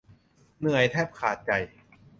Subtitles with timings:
[0.59, 1.51] เหนื่อยแทบขาดใจ